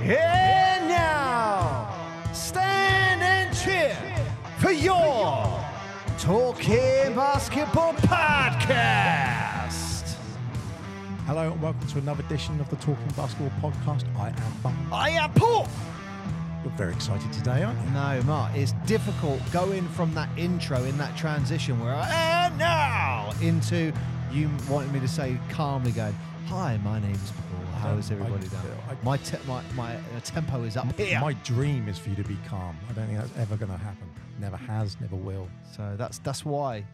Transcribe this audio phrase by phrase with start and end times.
[0.00, 1.92] And now,
[2.32, 3.96] stand and cheer
[4.58, 5.60] for your
[6.18, 9.34] Talking Basketball Podcast.
[11.26, 14.04] Hello and welcome to another edition of the Talking Basketball podcast.
[14.16, 14.88] I am Bum.
[14.92, 15.66] I am Paul.
[16.62, 17.90] You're very excited today, aren't you?
[17.90, 22.08] No, Mark, it's difficult going from that intro in that transition where I
[22.46, 23.92] and now into
[24.32, 26.14] you wanting me to say calmly going,
[26.46, 27.67] Hi, my name's Paul.
[27.78, 28.78] How is everybody I- doing?
[28.90, 31.20] I- my, te- my my uh, tempo is up here.
[31.20, 32.76] My dream is for you to be calm.
[32.88, 34.08] I don't think that's ever going to happen.
[34.40, 35.48] Never has, never will.
[35.76, 36.84] So that's that's why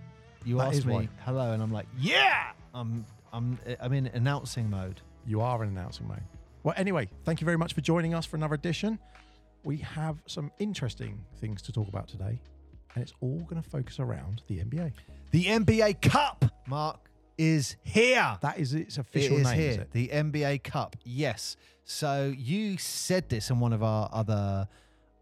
[0.44, 1.08] you That asked is me why.
[1.24, 5.00] hello, and I'm like, yeah, I'm I'm I'm in announcing mode.
[5.26, 6.18] You are an announcing mate.
[6.62, 8.98] Well, anyway, thank you very much for joining us for another edition.
[9.64, 12.38] We have some interesting things to talk about today,
[12.94, 14.92] and it's all going to focus around the NBA.
[15.30, 16.98] The NBA Cup, Mark,
[17.38, 18.38] is here.
[18.42, 19.70] That is its official is name, here.
[19.70, 19.90] is it?
[19.92, 21.56] The NBA Cup, yes.
[21.84, 24.68] So you said this in one of our other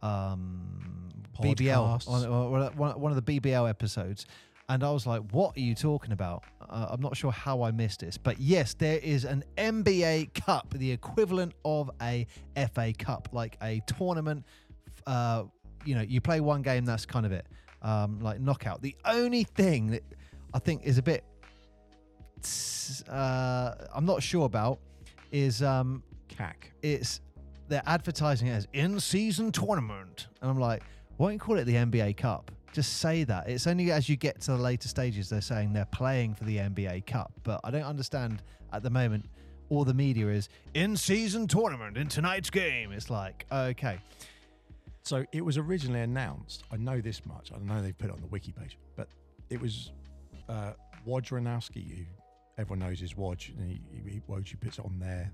[0.03, 1.09] um,
[1.41, 1.75] BBL,
[2.05, 2.09] Podcasts.
[2.09, 4.27] on- one one of the BBL episodes,
[4.69, 7.71] and I was like, "What are you talking about?" Uh, I'm not sure how I
[7.71, 13.29] missed this, but yes, there is an NBA Cup, the equivalent of a FA Cup,
[13.33, 14.45] like a tournament.
[15.07, 15.45] Uh,
[15.85, 17.47] you know, you play one game, that's kind of it,
[17.83, 18.83] um, like knockout.
[18.83, 20.03] The only thing that
[20.55, 21.25] I think is a bit
[23.09, 24.79] uh, I'm not sure about
[25.31, 26.55] is um, CAC.
[26.83, 27.21] it's
[27.69, 30.83] they're advertising it as in season tournament, and I'm like,
[31.17, 32.51] why don't you call it the NBA Cup?
[32.73, 33.49] Just say that.
[33.49, 36.57] It's only as you get to the later stages they're saying they're playing for the
[36.59, 39.27] NBA Cup, but I don't understand at the moment.
[39.69, 42.93] All the media is in season tournament in tonight's game.
[42.93, 43.99] It's like okay,
[45.03, 46.65] So it was originally announced.
[46.71, 47.51] I know this much.
[47.55, 49.09] I know they've put it on the wiki page, but
[49.49, 49.93] it was
[50.49, 50.73] uh,
[51.07, 52.05] Wojnarowski, who
[52.59, 55.33] everyone knows is Woj, and he, he, he Woj, he puts it on there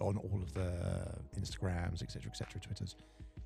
[0.00, 2.96] on all of the Instagrams, etc., etc., Twitters.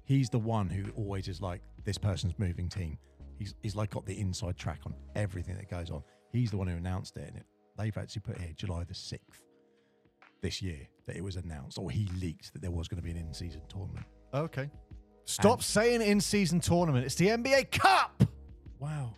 [0.05, 2.97] He's the one who always is like, this person's moving team.
[3.39, 6.03] He's he's like got the inside track on everything that goes on.
[6.33, 7.47] He's the one who announced it, and it,
[7.77, 9.43] they've actually put here July the sixth
[10.43, 13.11] this year that it was announced, or he leaked that there was going to be
[13.11, 14.06] an in-season tournament.
[14.33, 14.71] okay.
[15.28, 17.05] Stop And- saying in season tournament.
[17.05, 18.22] It's the NBA Cup.
[18.78, 19.12] wow,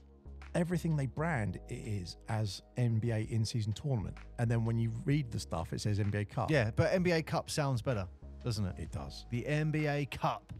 [0.59, 4.17] everything they brand it is as NBA in season tournament.
[4.41, 6.51] And then when you read the stuff, it says NBA Cup.
[6.51, 8.09] Yeah, but NBA Cup sounds better,
[8.43, 8.75] doesn't it?
[8.77, 9.25] It does.
[9.31, 10.53] The NBA Cup.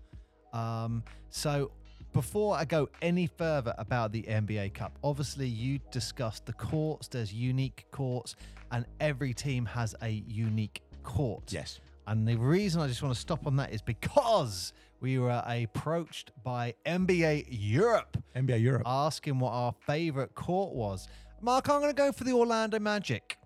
[0.53, 1.73] Um, so
[2.13, 7.09] before I go any further about the NBA Cup, obviously you discussed the courts.
[7.09, 8.37] There's unique courts,
[8.71, 11.53] and every team has a unique court.
[11.53, 11.81] Yes.
[12.07, 16.33] And the reason I just want to stop on that is because we were approached
[16.43, 18.83] by NBA Europe NBA Europe.
[18.87, 21.09] asking what our favorite court was.
[21.41, 23.39] Mark, I'm going to go for the Orlando Magic.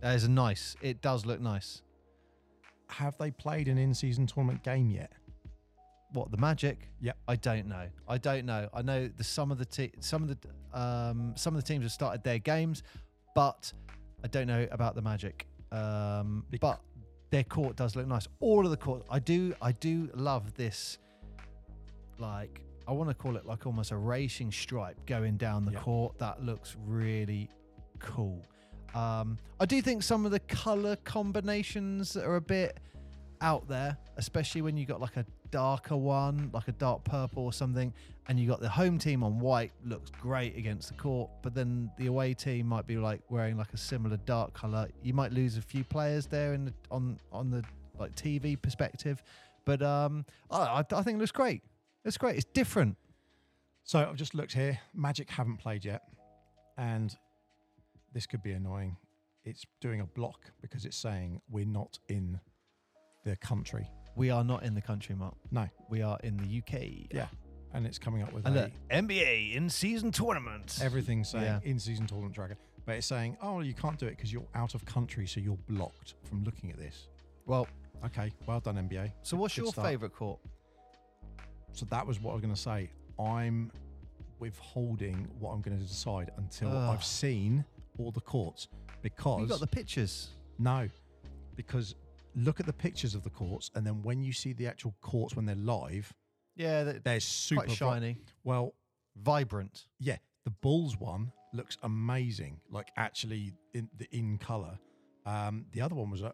[0.00, 0.76] That is nice.
[0.80, 1.82] It does look nice.
[2.88, 5.12] Have they played an in season tournament game yet?
[6.12, 6.88] What the Magic?
[7.00, 7.16] Yep.
[7.28, 7.86] I don't know.
[8.08, 8.68] I don't know.
[8.74, 11.84] I know the some of the te- some of the um, some of the teams
[11.84, 12.82] have started their games,
[13.34, 13.72] but
[14.24, 15.46] I don't know about the Magic.
[15.70, 16.80] Um, but
[17.30, 18.26] their court does look nice.
[18.40, 19.54] All of the court, I do.
[19.62, 20.98] I do love this.
[22.18, 25.80] Like I want to call it like almost a racing stripe going down the Yeah.
[25.80, 26.18] court.
[26.18, 27.48] That looks really
[27.98, 28.42] cool.
[28.94, 32.80] Um, I do think some of the color combinations are a bit
[33.40, 37.52] out there, especially when you got like a darker one, like a dark purple or
[37.52, 37.92] something,
[38.28, 41.90] and you got the home team on white, looks great against the court, but then
[41.98, 44.88] the away team might be like wearing like a similar dark color.
[45.02, 47.64] You might lose a few players there in the, on on the
[47.98, 49.22] like TV perspective,
[49.64, 51.62] but um, I, I think it looks great.
[52.04, 52.36] It's great.
[52.36, 52.96] It's different.
[53.84, 54.78] So I've just looked here.
[54.94, 56.02] Magic haven't played yet.
[56.78, 57.14] And
[58.12, 58.96] this could be annoying.
[59.44, 62.40] It's doing a block because it's saying we're not in
[63.24, 63.90] the country.
[64.16, 65.34] We are not in the country, Mark.
[65.50, 65.68] No.
[65.88, 67.08] We are in the UK.
[67.12, 67.26] Yeah.
[67.72, 70.78] And it's coming up with And a, look, NBA in season tournament.
[70.82, 71.60] everything saying Yeah.
[71.62, 72.56] in season tournament tracker.
[72.84, 75.58] But it's saying, oh, you can't do it because you're out of country, so you're
[75.68, 77.08] blocked from looking at this.
[77.46, 77.66] well,
[78.02, 79.12] Okay, well done, NBA.
[79.22, 79.86] so what's Good your start.
[79.88, 80.40] favorite court?
[81.72, 82.88] So that was what I was going to say.
[83.18, 83.70] I'm
[84.38, 86.74] withholding what I'm going to decide until.
[86.76, 87.62] I've seen
[87.98, 88.68] all the courts
[89.02, 90.30] because You got the pictures.
[90.58, 90.88] no,
[91.56, 91.94] because
[92.34, 95.34] look at the pictures of the courts, and then when you see the actual courts
[95.36, 96.12] when they're live,
[96.56, 98.74] Yeah, they're they're super vi- shiny, well,
[99.16, 99.86] vibrant.
[99.98, 104.78] yeah, the Bulls one looks amazing, like actually in the in color.
[105.26, 106.30] Um, the other one was uh,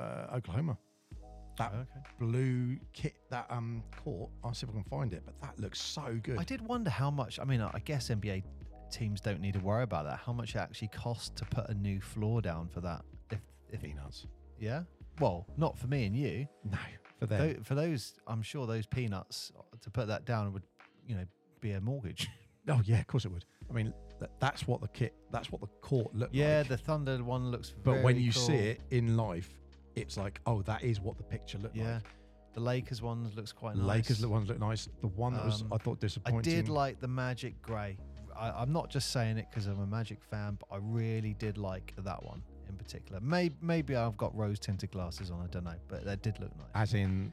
[0.00, 0.78] uh, Oklahoma.
[1.58, 2.00] That Okay.
[2.18, 4.30] blue kit, that um court.
[4.42, 6.38] I'll see if I can find it, but that looks so good.
[6.38, 7.38] I did wonder how much.
[7.38, 8.42] I mean, I guess NBA
[8.90, 10.18] teams don't need to worry about that.
[10.18, 13.02] How much it actually costs to put a new floor down for that?
[13.30, 13.38] If,
[13.70, 14.26] if Peanuts.
[14.58, 14.82] yeah,
[15.20, 16.46] Well, not for me and you.
[16.70, 16.78] No,
[17.18, 17.54] for them.
[17.54, 19.52] Tho- for those, I'm sure those peanuts
[19.82, 20.64] to put that down would,
[21.06, 21.24] you know,
[21.60, 22.28] be a mortgage.
[22.68, 23.44] oh yeah, of course it would.
[23.70, 26.68] I mean, that, that's what the kit, that's what the court looked yeah, like.
[26.68, 27.74] the Thunder one looks.
[27.82, 28.42] but when very you cool.
[28.42, 29.50] see it in life,
[29.94, 32.02] it's like, oh, that is what the picture looked yeah, like.
[32.54, 33.88] the Lakers one looks quite The nice.
[33.88, 34.88] Lakers the ones look nice.
[35.00, 36.38] The one that was Um, I thought disappointing.
[36.38, 37.96] I did like the Magic Grey.
[38.36, 41.56] I, I'm not just saying it because I'm a Magic fan, but I really did
[41.56, 43.20] like that one in particular.
[43.20, 45.40] Maybe, maybe I've got rose tinted glasses on.
[45.42, 46.66] I don't know, but that did look nice.
[46.74, 47.32] as in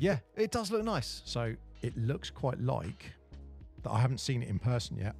[0.00, 1.22] yeah, it does look nice.
[1.24, 3.10] So it looks quite like
[3.82, 3.90] that.
[3.90, 5.16] I haven't seen it in person yet,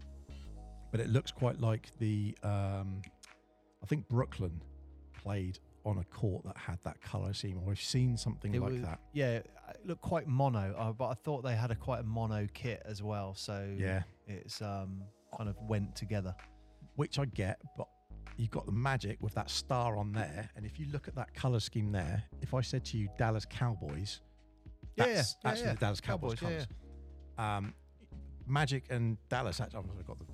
[0.90, 2.36] but it looks quite like the.
[2.42, 3.00] Um,
[3.82, 4.60] I think Brooklyn
[5.22, 8.72] played on a court that had that color scheme, or I've seen something It like
[8.72, 9.00] was- that.
[9.12, 9.50] Yeah, it
[9.84, 13.02] looked quite mono, uh, but I thought they had a quite a mono kit as
[13.02, 13.34] well.
[13.34, 15.02] So Yeah, it's um
[15.36, 16.34] kind of went together.
[16.96, 17.86] which I get, but
[18.38, 21.34] you've got the magic with that star on there, and if you look at that
[21.34, 24.20] color scheme there, if I said to you Dallas Cowboys,
[24.96, 25.72] Yeah, yeah, that's yeah, actually yeah.
[25.74, 26.64] the Dallas Cowboys, Cowboys, yeah,
[27.36, 27.58] colours.
[27.64, 27.74] Um,
[28.46, 29.60] Magic and Dallas.
[29.60, 30.24] Actually, I've got the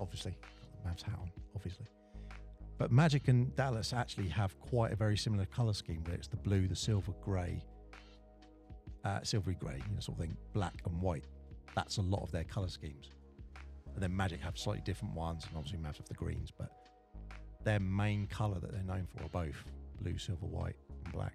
[0.00, 1.86] obviously got the Mavs hat on, obviously.
[2.78, 6.36] But Magic and Dallas actually have quite a very similar color scheme, where it's the
[6.36, 7.62] blue, the silver, grey,
[9.04, 11.26] uh, silvery grey, you know, sort of thing, black and white.
[11.74, 13.10] That's a lot of their color schemes.
[13.94, 16.70] And then Magic have slightly different ones, and obviously Mavs have the greens, but
[17.64, 19.56] their main color that they're known for are both
[20.00, 21.34] blue, silver, white, and black.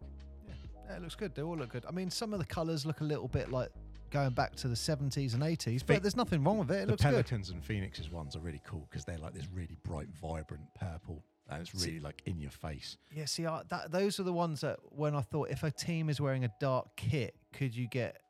[0.90, 1.36] Yeah, it looks good.
[1.36, 1.86] They all look good.
[1.88, 3.70] I mean, some of the colours look a little bit like
[4.10, 6.76] going back to the 70s and 80s, but there's nothing wrong with it.
[6.76, 7.12] It the looks good.
[7.12, 11.24] Pelicans and Phoenix's ones are really cool because they're like this really bright, vibrant purple,
[11.50, 12.98] and it's See- really like in your face.
[13.14, 16.10] Yeah, see, I, that those are the ones that when I thought if a team
[16.10, 18.22] is wearing a dark kit, could you get?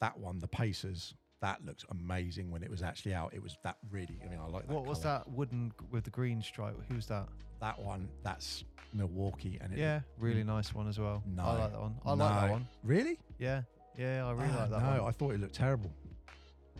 [0.00, 3.34] That one, the Pacers, that looks amazing when it was actually out.
[3.34, 4.18] It was that really.
[4.24, 4.72] I mean, I like that.
[4.74, 6.76] what was that wooden with the green stripe?
[6.90, 7.28] Who's that?
[7.60, 11.22] That one, that's Milwaukee, and it, yeah, really nice one as well.
[11.26, 11.44] No.
[11.44, 11.94] I like that one.
[12.04, 12.66] I like that one.
[12.82, 13.18] really.
[13.38, 13.62] Yeah,
[13.98, 14.94] yeah, I really Ah, like that one.
[14.96, 15.08] no, one.
[15.08, 15.92] I thought it looked terrible.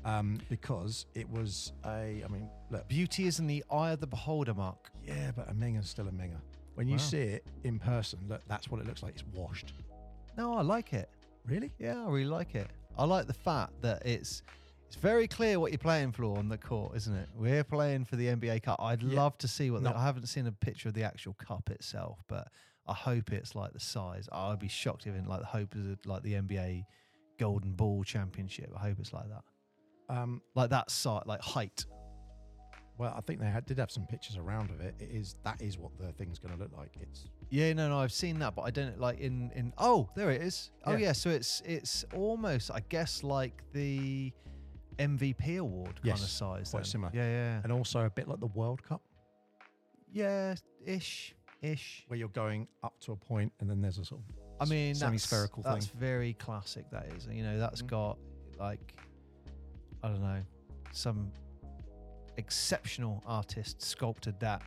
[0.05, 2.23] Um, because it was a.
[2.25, 4.91] I mean, look, Beauty is in the eye of the beholder, Mark.
[5.06, 6.41] yeah, but a Minga's still a Minga.
[6.75, 7.03] When you Wow.
[7.03, 9.15] see it in person, look, that's what it looks like.
[9.15, 9.75] It's washed.
[10.37, 11.08] No, I like it.
[11.47, 11.70] Really?
[11.79, 12.69] Yeah, I really like it.
[12.99, 14.43] I like the fact that it's
[14.87, 17.29] it's very clear what you're playing for on the court, isn't it?
[17.35, 18.79] We're playing for the NBA Cup.
[18.81, 19.17] I'd Yeah.
[19.23, 22.19] love to see what the, I haven't seen a picture of the actual cup itself,
[22.29, 22.49] but
[22.87, 24.29] I hope it's like the size.
[24.31, 26.85] I'd be shocked if it like the hope is like the NBA
[27.39, 28.71] Golden Ball Championship.
[28.77, 31.87] I hope it's like that, Um, like that size, like height.
[32.99, 34.94] Well, I think they had, did have some pictures around of it.
[35.00, 36.94] It is that is what the thing's going to look like.
[37.00, 39.73] It's Yeah, no, no, I've seen that, but I don't like in in.
[39.79, 40.71] Oh, there it is.
[40.85, 40.99] Oh Yeah.
[40.99, 44.33] yeah, so it's it's almost, I guess, like the
[44.99, 46.71] MVP award kind of size.
[46.71, 46.85] quite then.
[46.85, 47.11] similar.
[47.15, 49.00] Yeah, yeah, and also a bit like the World Cup,
[50.12, 50.55] yeah,
[50.85, 52.05] ish, ish.
[52.09, 54.27] where you're going up to a point and then there's a sort of
[54.61, 55.99] I mean, that's, semi-spherical that's thing.
[55.99, 56.85] very classic.
[56.91, 57.87] That is, you know, that's Mhm.
[57.89, 58.19] got
[58.59, 58.94] like,
[60.03, 60.41] I don't know,
[60.93, 61.33] some
[62.37, 64.62] exceptional artist sculpted that.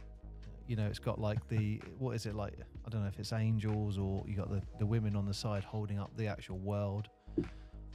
[0.67, 2.53] You know, it's got like the what is it like?
[2.85, 5.63] I don't know if it's angels or you got the the women on the side
[5.63, 7.09] holding up the actual world.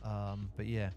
[0.04, 0.90] Um, but yeah.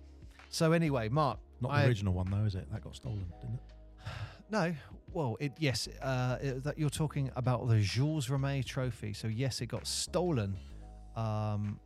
[0.49, 2.71] So anyway, Mark, not the I- original one though, is it?
[2.71, 3.61] That got stolen, didn't it?
[4.51, 4.71] No,
[5.13, 9.13] well, it yes, uh, it, that you're talking about the Jules Rimet Trophy.
[9.13, 10.55] So yes, it got stolen.
[11.15, 11.80] Um,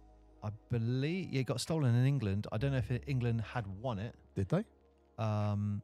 [0.44, 2.48] I believe yeah, it got stolen in England.
[2.52, 4.16] I don't know if England had won it.
[4.36, 4.66] Did they?
[5.18, 5.82] Um,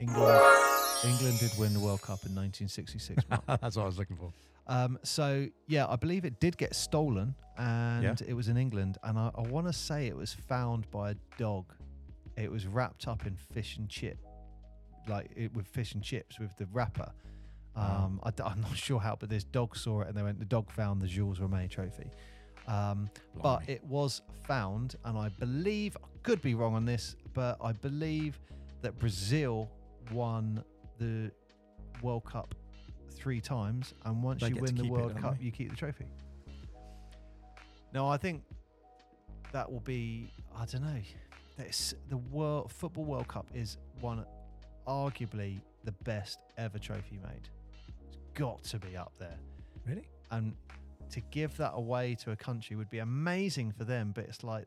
[0.00, 0.42] England,
[1.04, 3.22] England did win the World Cup in 1966.
[3.30, 3.42] Mark.
[3.60, 4.32] That's what I was looking for.
[4.66, 8.98] um, so yeah, I believe it did get stolen, and it was in England.
[9.02, 11.72] And I, I want to say it was found by a dog.
[12.36, 14.18] It was wrapped up in fish and chip,
[15.08, 17.10] like it, with fish and chips with the wrapper.
[17.74, 20.38] Um, I, am not sure how, but this dog saw it, and they went.
[20.38, 22.10] The dog found the Jules Rimet Trophy.
[22.68, 23.08] Um,
[23.40, 27.72] but it was found, and I believe I could be wrong on this, but I
[27.72, 28.40] believe
[28.82, 29.70] that Brazil
[30.12, 30.62] won
[30.98, 31.30] the
[32.02, 32.54] World Cup
[33.12, 35.38] three times, and once They you get to win the keep it, World don't Cup,
[35.38, 35.44] they?
[35.44, 36.06] you keep the trophy.
[37.92, 38.42] No, I think
[39.52, 40.30] that will be.
[40.54, 41.00] I don't know.
[41.56, 44.24] This, the World Football World Cup is one,
[44.86, 47.48] arguably the best ever trophy made.
[48.08, 49.38] It's got to be up there
[49.86, 50.08] really?
[50.30, 50.54] and
[51.10, 54.66] to give that away to a country would be amazing for them but it's like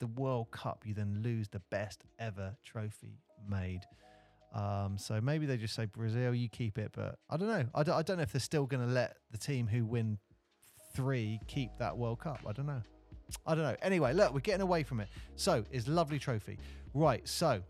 [0.00, 3.80] the world cup you then lose the best ever trophy made
[4.54, 7.64] um, so maybe they just say brazil you keep it but i don't know.
[7.74, 10.18] I don't, I don't know if they're still going to let the team who win
[10.94, 12.38] three keep that world cup.
[12.46, 12.80] I don't know.
[13.46, 13.76] I don't know.
[13.82, 15.08] Anyway look we're getting away from it.
[15.36, 16.58] So it's lovely trophy.
[16.94, 17.60] Right so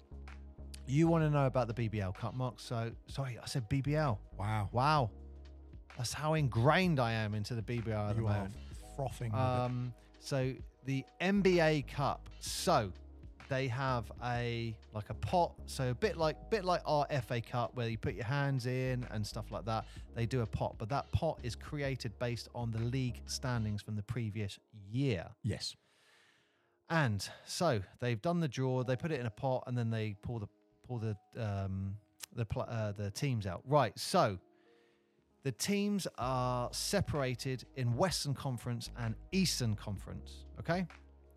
[0.86, 2.60] you want to know about the bbl cup mark?
[2.60, 4.68] So sorry i said bbl Wow.
[4.72, 5.10] wow.
[5.96, 8.54] That's how ingrained I am into the BBL at the You are moment.
[8.96, 9.32] frothing.
[9.32, 10.52] Um, so
[10.86, 12.28] the NBA Cup.
[12.40, 12.92] So
[13.48, 15.52] they have a like a pot.
[15.66, 19.06] So a bit like bit like our FA Cup, where you put your hands in
[19.10, 19.86] and stuff like that.
[20.14, 23.96] They do a pot, but that pot is created based on the league standings from
[23.96, 24.58] the previous
[24.90, 25.26] year.
[25.42, 25.74] yes.
[26.90, 28.82] And so they've done the draw.
[28.82, 30.48] They put it in a pot, and then they pull the
[30.86, 31.96] pull the um,
[32.34, 33.62] the uh, the teams out.
[33.66, 33.98] Right.
[33.98, 34.38] So
[35.44, 40.44] the teams are separated in Western Conference and Eastern Conference.
[40.58, 40.86] Okay.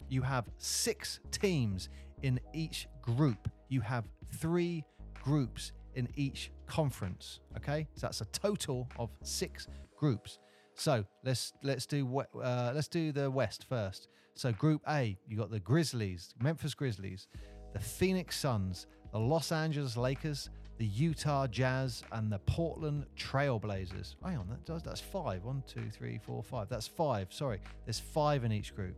[0.10, 1.90] You have six teams
[2.24, 3.50] in each group.
[3.70, 4.84] You have three
[5.24, 7.40] groups in each conference.
[7.58, 7.88] Okay.
[7.96, 10.40] So that's a total of six groups.
[10.76, 14.10] So let's let's do uh, let's do the West first.
[14.36, 17.28] So Group A, you got the Grizzlies, Memphis Grizzlies,
[17.74, 24.16] the Phoenix Suns, the Los Angeles Lakers, the Utah Jazz, and the Portland Trailblazers.
[24.24, 25.44] Hang on, that does that's five.
[25.44, 26.70] One, two, three, four, five.
[26.70, 27.34] That's five.
[27.34, 28.96] Sorry, there's five in each group.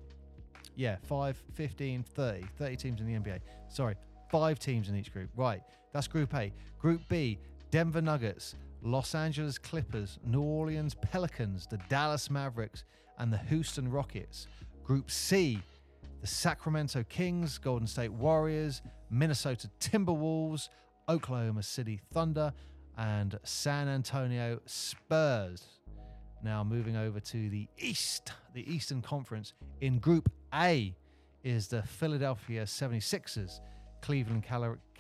[0.76, 2.46] Yeah, 5, 15, 30.
[2.58, 3.40] 30 teams in the NBA.
[3.68, 3.96] Sorry,
[4.30, 5.30] five teams in each group.
[5.36, 5.62] Right,
[5.94, 6.52] that's Group A.
[6.80, 7.40] Group B,
[7.72, 12.84] Denver Nuggets, Los Angeles Clippers, New Orleans Pelicans, the Dallas Mavericks,
[13.18, 14.48] and the Houston Rockets.
[14.84, 15.62] Group C,
[16.22, 20.70] the Sacramento Kings, Golden State Warriors, Minnesota Timberwolves,
[21.08, 22.54] Oklahoma City Thunder,
[22.98, 25.64] and San Antonio Spurs.
[26.44, 29.54] Now moving over to the East, the Eastern Conference.
[29.82, 30.96] In Group A
[31.44, 33.60] is the Philadelphia 76ers,
[34.02, 34.44] Cleveland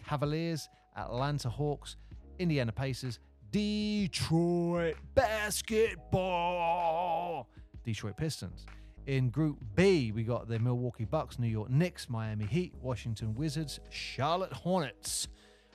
[0.05, 1.95] Cavaliers, Atlanta Hawks,
[2.37, 3.19] Indiana Pacers,
[3.51, 7.49] Detroit Basketball,
[7.83, 8.65] Detroit Pistons.
[9.07, 13.79] In Group B, we got the Milwaukee Bucks, New York Knicks, Miami Heat, Washington Wizards,
[13.89, 15.27] Charlotte Hornets.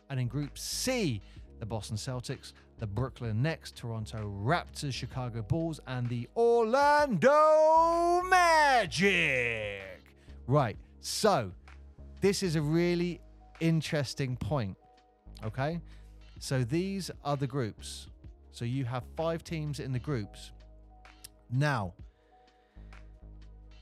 [0.09, 1.21] And in Group C,
[1.59, 10.03] the Boston Celtics, the Brooklyn Nets, Toronto Raptors, Chicago Bulls, and the Orlando Magic.
[10.47, 10.77] Right.
[11.01, 11.53] So,
[12.21, 13.21] this is a really
[13.61, 14.77] interesting point.
[15.45, 15.81] Okay.
[16.39, 18.09] So, these are the groups.
[18.51, 20.53] So, you have five teams in the groups.
[21.51, 21.95] Now,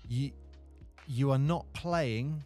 [0.08, 0.32] you
[1.06, 2.42] you are not playing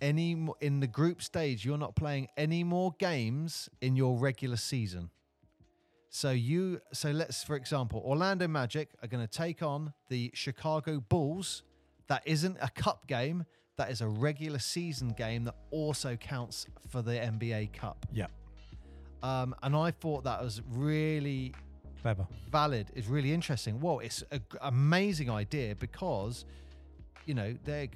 [0.00, 4.56] any mo- in the group stage you're not playing any more games in your regular
[4.56, 5.10] season
[6.08, 11.00] so you so let's for example orlando magic are going to take on the chicago
[11.08, 11.62] bulls
[12.08, 13.44] that isn't a cup game
[13.76, 18.26] that is a regular season game that also counts for the nba cup Yeah.
[19.22, 21.52] um, and i thought that was really
[22.02, 22.26] Clever.
[22.50, 23.78] valid is really interesting.
[23.78, 26.46] Well, it's an amazing idea because
[27.26, 27.88] you know they're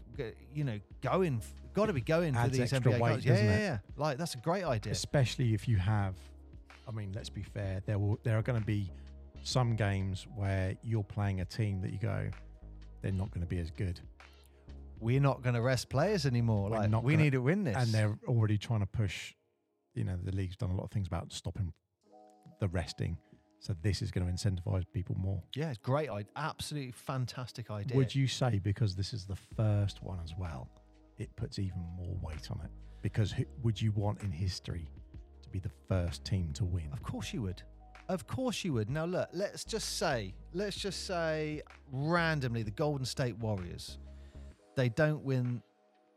[0.54, 1.40] you know going
[1.74, 3.24] got to be going for these extra NBA weight, guys.
[3.24, 3.60] Yeah, yeah, it?
[3.60, 3.78] yeah.
[3.96, 4.92] Like that's a great idea.
[4.92, 6.14] Especially if you have,
[6.88, 7.82] I mean, let's be fair.
[7.86, 8.90] There will there are going to be
[9.42, 12.28] some games where you're playing a team that you go,
[13.02, 14.00] they're not going to be as good,
[15.00, 16.70] We're not going to rest players anymore.
[16.70, 17.76] We're like not we gonna- need to win this.
[17.76, 19.34] and they're already trying to push.
[19.94, 21.72] You know, the league's done a lot of things about stopping
[22.60, 23.18] the resting,
[23.60, 25.42] so this is going to incentivize people more.
[25.54, 26.08] yeah, it's great.
[26.08, 26.30] idea.
[26.36, 27.96] Absolutely fantastic idea.
[27.96, 30.68] Would you say because this is the first one as well,
[31.18, 32.70] it puts even more weight on it?
[33.02, 34.88] Because who, would you want in history
[35.42, 36.88] to be the first team to win?
[36.92, 37.62] Of course you would.
[38.08, 38.90] Of course you would.
[38.90, 43.98] Now look, let's just say, let's just say randomly the Golden State Warriors.
[44.76, 45.62] They don't win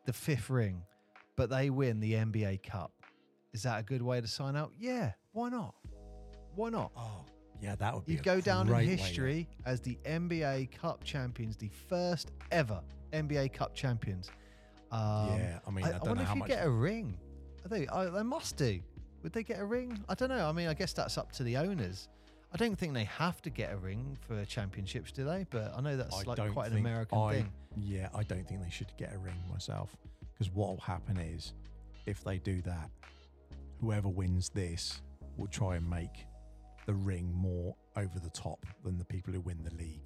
[0.05, 0.81] the fifth ring,
[1.35, 2.91] but they win the NBA Cup.
[3.53, 4.71] Is that a good way to sign out?
[4.77, 5.75] Yeah, why not?
[6.55, 6.91] Why not?
[6.97, 7.25] Oh,
[7.61, 8.13] yeah, that would be.
[8.13, 12.81] You go down in great way history as the NBA Cup champions, the first ever
[13.13, 14.29] NBA Cup champions.
[14.91, 16.47] Um, yeah, I mean, I, I, I don't wonder know if you much.
[16.49, 17.17] get a ring.
[17.65, 18.79] I think I, they must do.
[19.23, 20.03] Would they get a ring?
[20.07, 20.47] I don't know.
[20.47, 22.07] I mean, I guess that's up to the owners.
[22.53, 25.45] I don't think they have to get a ring for championships, do they?
[25.49, 27.51] But I know that's I like quite an American I- thing.
[27.75, 29.95] Yeah, I don't think they should get a ring myself.
[30.33, 31.53] Because what will happen is,
[32.05, 32.89] if they do that,
[33.81, 35.01] whoever wins this
[35.35, 36.25] will try and make
[36.85, 40.01] the ring more over the top than the people who win the league.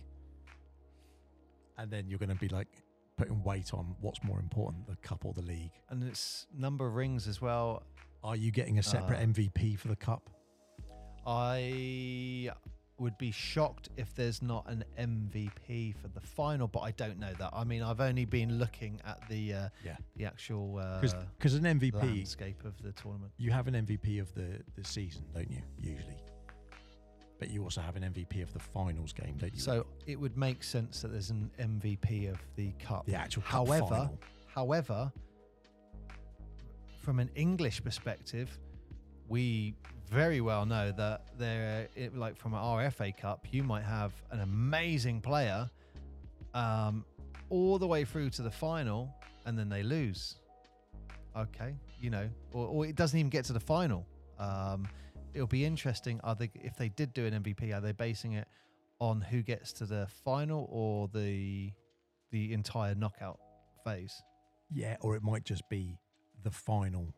[1.77, 2.67] And then you're going to be like
[3.21, 5.71] putting weight on what's more important, the cup or the league.
[5.89, 7.83] And it's number of rings as well.
[8.23, 10.29] Are you getting a separate Uh, MVP for the cup?
[11.25, 12.49] I
[12.97, 17.33] would be shocked if there's not an MVP for the final, but I don't know
[17.39, 17.49] that.
[17.53, 19.97] I mean, I've only been looking at the uh, Yeah.
[20.15, 23.31] the actual uh, Because an MVP, landscape of the tournament.
[23.37, 25.61] you have an MVP of the, the season, don't you?
[25.79, 26.17] Usually.
[27.41, 29.59] But you also have an MVP of the finals game, don't you?
[29.59, 33.07] So it would make sense that there's an MVP of the cup.
[33.07, 34.19] the actual cup However, final.
[34.53, 35.11] however,
[36.99, 38.59] from an English perspective,
[39.27, 39.73] we
[40.07, 44.41] very well know that they're it, like from our FA Cup, you might have an
[44.41, 45.67] amazing player,
[46.53, 47.03] um,
[47.49, 49.09] all the way through to the final,
[49.47, 50.35] and then they lose.
[51.35, 54.05] Okay, you know, or, or it doesn't even get to the final.
[54.37, 54.87] Um,
[55.33, 56.19] it'll be interesting.
[56.23, 57.75] Are they if they did do an MVP?
[57.75, 58.47] Are they basing it
[58.99, 61.71] on who gets to the final or the
[62.31, 63.39] the entire knockout
[63.83, 64.21] phase
[64.69, 65.97] Yeah, or it might just be
[66.43, 67.13] the final.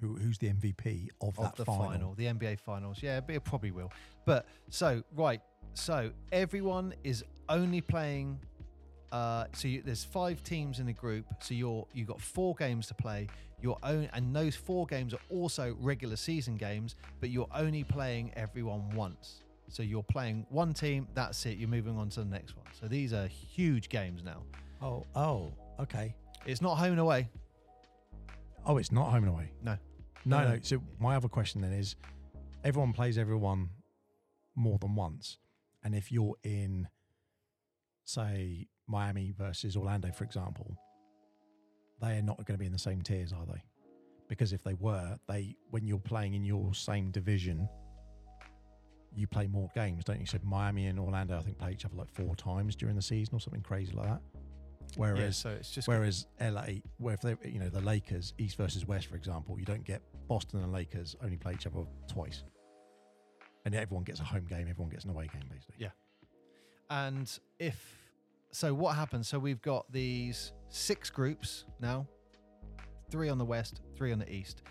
[0.00, 1.84] Who who's the MVP of, of that the final?
[1.84, 2.98] final, the NBA finals?
[3.02, 3.92] Yeah, but it probably will.
[4.24, 5.42] But so right,
[5.74, 8.40] so everyone is only playing.
[9.12, 11.24] Uh, so you, there's five teams in the group.
[11.40, 13.26] So you're you got four games to play.
[13.62, 18.32] Your own, and those four games are also regular season games, but you're only playing
[18.34, 19.42] everyone once.
[19.68, 21.06] So you're playing one team.
[21.14, 21.58] That's it.
[21.58, 22.64] You're moving on to the next one.
[22.80, 24.42] So these are huge games now.
[24.80, 26.14] Oh, oh, okay.
[26.46, 27.28] It's not home and away.
[28.64, 29.52] Oh, it's not home and away.
[29.62, 29.76] No.
[30.24, 30.54] No, No, no.
[30.54, 30.60] no.
[30.62, 31.96] So my other question then is,
[32.64, 33.68] everyone plays everyone
[34.54, 35.38] more than once,
[35.84, 36.88] and if you're in,
[38.04, 40.76] say, Miami versus Orlando, for example,
[42.00, 43.62] they are not going to be in the same tiers, are they?
[44.28, 47.68] Because if they were, they when you're playing in your same division,
[49.14, 50.26] you play more games, don't you?
[50.26, 53.34] So Miami and Orlando, I think, play each other like four times during the season
[53.34, 54.20] or something crazy like that.
[54.96, 58.56] Whereas yeah, so it's just Whereas LA, where if they, you know, the Lakers, East
[58.56, 62.44] versus West, for example, you don't get Boston and Lakers only play each other twice,
[63.64, 65.76] and everyone gets a home game, everyone gets an away game, basically.
[65.78, 65.90] Yeah.
[66.88, 67.99] And if
[68.52, 69.28] so, what happens?
[69.28, 72.06] So we've got these six groups now,
[73.10, 74.62] three on the west, three on the east.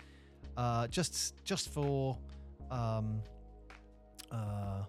[0.58, 2.18] Uh, just just for
[2.72, 3.22] um,
[4.32, 4.84] uh,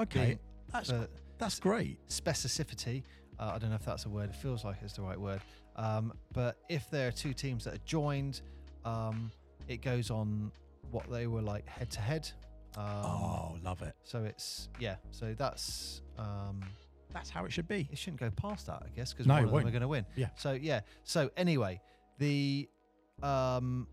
[0.00, 0.38] Okay, being-
[0.72, 0.92] that's
[1.38, 1.98] that's great.
[2.08, 3.02] specificity.
[3.38, 4.30] Uh, I don't know if that's a word.
[4.30, 5.40] It feels like it's the right word.
[5.76, 8.40] Um, but if there are two teams that are joined,
[8.84, 9.30] um,
[9.68, 10.50] it goes on
[10.90, 12.30] what they were like head to head.
[12.76, 13.94] Um, oh, love it.
[14.04, 14.96] So it's yeah.
[15.10, 16.60] So that's um,
[17.16, 17.88] That's how it should be.
[17.90, 19.88] it shouldn't go past that, I guess, because No, one of them are going to
[19.88, 20.04] win.
[20.16, 20.28] Yeah.
[20.36, 20.80] So yeah.
[21.04, 21.80] So anyway,
[22.18, 22.68] the
[23.22, 23.86] um,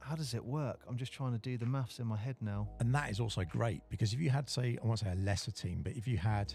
[0.00, 0.78] how does it work?
[0.88, 2.68] I'm just trying to do the maths in my head now.
[2.78, 5.50] And that is also great because if you had, say, I won't say a lesser
[5.50, 6.54] team, but if you had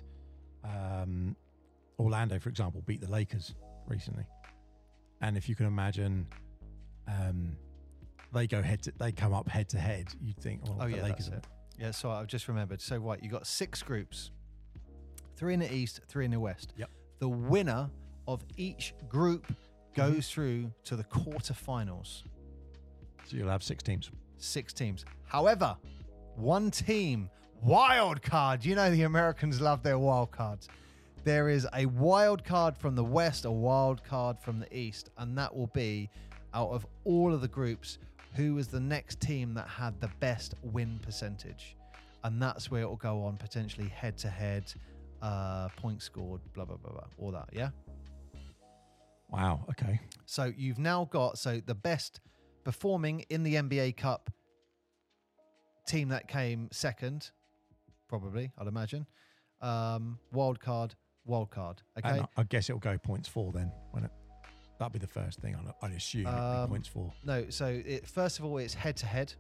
[0.64, 1.36] um,
[2.00, 3.54] Orlando, for example, beat the Lakers
[3.86, 4.26] recently,
[5.22, 6.26] and if you can imagine
[7.08, 7.58] um,
[8.34, 10.96] they go head to, they come up head to head, you'd think, well, Oh the
[10.98, 11.48] yeah, Lakers that's are- it.
[11.78, 11.92] Yeah.
[11.92, 12.80] So I've just remembered.
[12.82, 14.32] So right, you got six groups,
[15.36, 16.74] three in the east, three in the west.
[16.78, 16.90] Yep.
[17.20, 17.90] The winner
[18.28, 19.46] of each group
[19.96, 22.24] goes through to the quarterfinals.
[23.26, 24.12] So you'll have six teams.
[24.38, 25.06] six teams.
[25.26, 25.78] However,
[26.36, 27.30] one team
[27.62, 28.66] wild card.
[28.66, 30.68] You know the Americans love their wild cards.
[31.24, 35.38] There is a wild card from the west, a wild card from the east, and
[35.38, 36.10] that will be
[36.54, 37.98] out of all of the groups
[38.36, 41.78] who was the next team that had the best win percentage,
[42.24, 44.74] and that's where it will go on potentially head to head,
[45.24, 47.50] uh, points scored, blah blah blah blah, all that.
[47.54, 47.70] Yeah.
[49.30, 49.66] Wow.
[49.72, 50.00] Okay.
[50.26, 52.20] So you've now got so the best
[52.64, 54.30] performing in the NBA Cup
[55.88, 57.32] team that came second,
[58.08, 59.08] probably I'd imagine.
[59.62, 60.94] Um, wild card,
[61.26, 61.82] wild card.
[61.98, 62.18] Okay.
[62.20, 63.72] And I- guess it'll go points four then.
[63.92, 64.12] When it
[64.78, 66.28] that'd be the first thing I'd, I'd assume.
[66.28, 67.12] Um, points four.
[67.24, 69.34] No, so it, first of all, it's head to head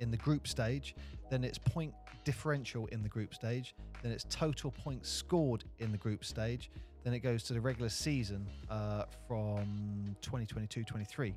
[0.00, 0.94] in the group stage.
[1.30, 1.92] Then it's point
[2.24, 3.74] differential in the group stage.
[4.02, 6.70] Then it's total points scored in the group stage.
[7.04, 11.34] Then it goes to the regular season uh, from 2022-23.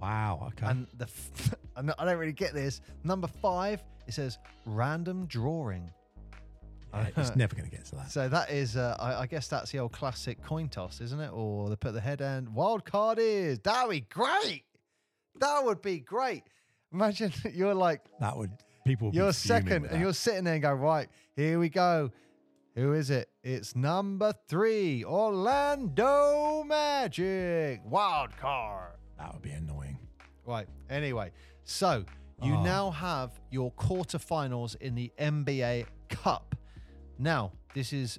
[0.00, 0.48] Wow.
[0.52, 0.66] Okay.
[0.66, 2.80] And the f- I don't really get this.
[3.04, 5.90] Number five, it says random drawing.
[6.92, 8.10] Yeah, it's never going to get to that.
[8.10, 11.30] So that is, uh, I, I guess that's the old classic coin toss, isn't it?
[11.32, 12.54] Or they put the head end.
[12.54, 14.64] Wild card is that would be great.
[15.40, 16.44] That would be great.
[16.94, 18.50] Imagine you're like That would
[18.86, 19.10] people.
[19.12, 21.08] You're second, and you're sitting there and go right.
[21.36, 22.10] Here we go.
[22.76, 23.28] Who is it?
[23.42, 27.80] It's number three, Orlando Magic.
[27.84, 28.92] Wild card.
[29.18, 29.98] That would be annoying.
[30.46, 30.66] Right.
[30.90, 31.30] Anyway,
[31.64, 32.04] so
[32.42, 32.62] you Oh.
[32.62, 36.54] now have your quarterfinals in the NBA Cup.
[37.18, 38.18] Now, this is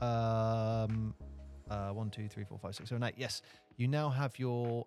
[0.00, 1.14] um
[1.70, 3.14] uh one, two, three, four, five, six, seven, eight.
[3.16, 3.42] Yes.
[3.76, 4.86] You now have your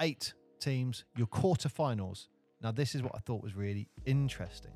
[0.00, 2.28] eight teams, your quarterfinals.
[2.62, 4.72] Now, this is what I thought was really interesting.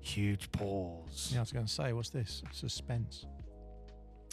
[0.00, 1.30] Huge pause.
[1.32, 2.42] Yeah, I was going to say, what's this?
[2.52, 3.24] Suspense.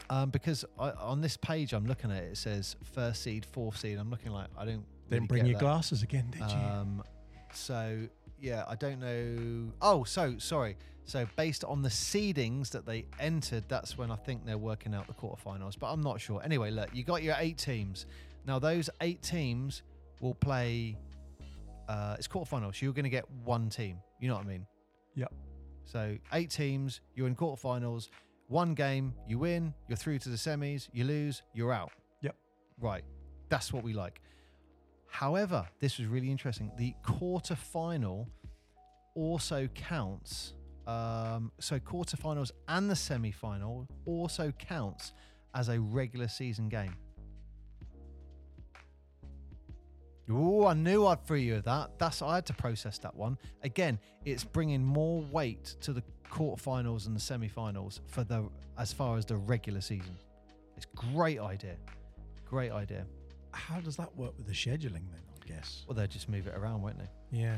[0.09, 3.77] Um, because I, on this page I'm looking at, it it says first seed, fourth
[3.77, 3.97] seed.
[3.99, 4.83] I'm looking like I don't.
[5.09, 5.65] Didn't really bring get your that.
[5.65, 6.57] glasses again, did you?
[6.57, 7.03] Um,
[7.53, 8.07] so
[8.39, 9.71] yeah, I don't know.
[9.81, 10.77] Oh, so sorry.
[11.05, 15.07] So based on the seedings that they entered, that's when I think they're working out
[15.07, 15.77] the quarterfinals.
[15.77, 16.41] But I'm not sure.
[16.43, 18.05] Anyway, look, you got your eight teams.
[18.45, 19.83] Now those eight teams
[20.19, 20.97] will play
[21.89, 22.75] uh, it's quarterfinals.
[22.75, 23.97] So you're going to get one team.
[24.19, 24.67] You know what I mean?
[25.15, 25.33] Yep.
[25.85, 27.01] So eight teams.
[27.15, 28.09] You're in quarterfinals.
[28.47, 29.73] One game, you win.
[29.87, 30.87] You're through to the semis.
[30.93, 31.91] You lose, you're out.
[32.21, 32.35] Yep.
[32.79, 33.03] Right.
[33.49, 34.21] That's what we like.
[35.07, 36.71] However, this was really interesting.
[36.77, 38.27] The quarterfinal
[39.15, 40.53] also counts.
[40.85, 45.13] Um, so quarterfinals and the semi-final also counts
[45.55, 46.95] as a regular season game.
[50.31, 51.97] Oh, I knew I'd free you of that.
[51.97, 53.37] That's I had to process that one.
[53.63, 59.17] Again, it's bringing more weight to the quarterfinals and the semi-finals for the as far
[59.17, 60.15] as the regular season.
[60.77, 61.75] It's great idea.
[62.45, 63.05] Great idea.
[63.51, 65.21] How does that work with the scheduling then?
[65.41, 65.83] I guess.
[65.87, 67.09] Well, they'll just move it around, won't they?
[67.31, 67.57] Yeah.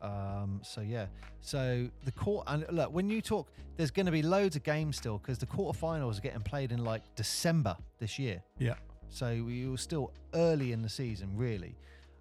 [0.00, 1.06] Um, so yeah,
[1.40, 4.98] so the court and look when you talk, there's going to be loads of games
[4.98, 8.42] still because the quarterfinals are getting played in like December this year.
[8.58, 8.74] Yeah.
[9.08, 11.74] So we were still early in the season, really.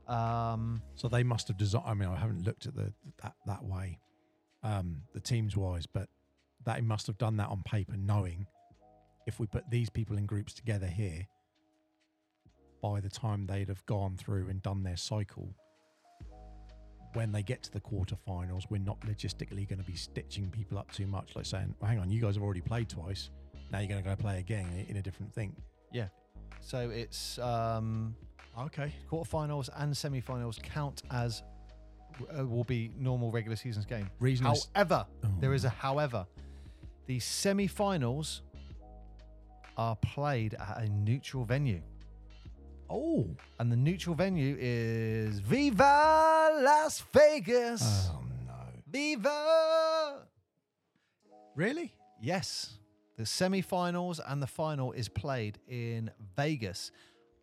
[0.07, 1.85] Um, So they must have designed.
[1.87, 3.99] I mean, I haven't looked at the that that way,
[4.63, 6.09] um, the teams wise, but
[6.65, 8.47] they must have done that on paper, knowing
[9.25, 11.27] if we put these people in groups together here,
[12.81, 15.53] by the time they'd have gone through and done their cycle,
[17.13, 20.91] when they get to the quarterfinals, we're not logistically going to be stitching people up
[20.91, 23.29] too much, like saying, "Well, hang on, you guys have already played twice.
[23.71, 25.55] Now you're going to go play again in- in a different thing."
[25.91, 26.09] Yeah.
[26.59, 28.15] So it's um,
[28.59, 28.93] Okay.
[29.09, 31.41] quarterfinals and semi-finals count as
[32.37, 34.09] uh, will be normal regular seasons game.
[34.75, 35.27] However, Oh.
[35.39, 36.25] there is a however.
[37.07, 38.43] The semi-finals
[39.77, 41.81] are played at a neutral venue.
[42.89, 43.27] Oh.
[43.59, 48.09] And the neutral venue is Viva Las Vegas.
[48.11, 48.53] Oh no.
[48.91, 50.27] Viva!
[51.55, 51.93] Really?
[52.21, 52.77] Yes.
[53.17, 56.91] The semi finals and the final is played in Vegas.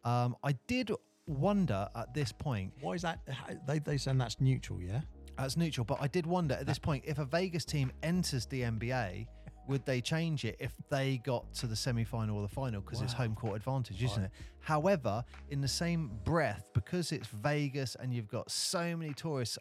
[0.05, 0.91] Um, I did
[1.27, 3.21] wonder at this point, Why is that?
[3.67, 5.01] They they saying that's neutral, yeah.
[5.39, 8.63] that's neutral, but I did wonder at this point if a Vegas team enters the
[8.63, 9.27] NBA,
[9.69, 13.01] would they change it if they got to the semi final or the final because
[13.03, 13.19] it's Wow.
[13.19, 14.31] home court advantage, isn't it?
[14.61, 19.59] However, in the same breath, because it's Vegas and you've got so many tourists,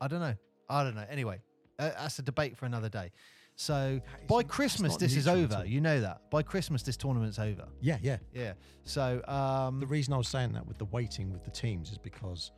[0.00, 0.34] I don't know.
[0.68, 1.04] I don't know.
[1.08, 1.40] Anyway,
[1.78, 3.12] uh, that's a debate for another day.
[3.56, 5.64] So by Christmas, this is over.
[5.64, 6.30] You know that.
[6.30, 7.66] By Christmas, this tournament's over.
[7.80, 8.18] Yeah, yeah.
[8.32, 8.54] Yeah.
[8.84, 11.98] So um, The reason I was saying that with the waiting with the teams is
[11.98, 12.52] because,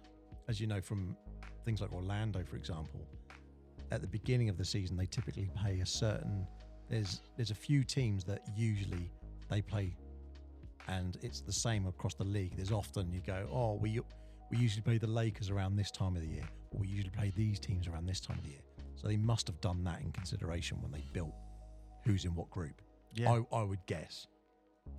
[0.48, 1.16] as you know, from
[1.64, 3.06] things like Orlando, for example,
[3.90, 6.46] at the beginning of the season they typically pay a certain.
[6.88, 9.10] There's there's a few teams that usually
[9.48, 9.94] they play,
[10.88, 12.56] and it's the same across the league.
[12.56, 14.00] There's often you go, oh, we
[14.50, 17.32] we usually play the Lakers around this time of the year, or we usually play
[17.36, 18.60] these teams around this time of the year.
[18.96, 21.34] So they must have done that in consideration when they built
[22.04, 22.80] who's in what group.
[23.14, 24.26] yeah, I, I would guess.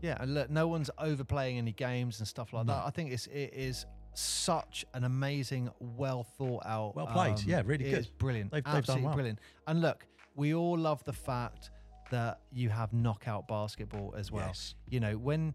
[0.02, 2.74] yeah, and look, no one's overplaying any games and stuff like No.
[2.74, 2.86] that.
[2.86, 7.44] I think it's it is such an amazing, well thought out, um, Well played.
[7.46, 8.08] Yeah, really good.
[8.18, 9.14] brilliant, They've- they've absolutely well.
[9.16, 9.40] brilliant.
[9.68, 10.06] And look,
[10.36, 11.70] we all love the fact
[12.12, 14.48] that you have knockout basketball as well.
[14.48, 14.76] Yes.
[14.90, 15.54] You know, when